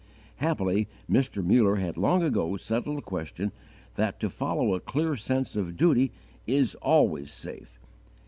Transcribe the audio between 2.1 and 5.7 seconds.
ago settled the question that _to follow a clear sense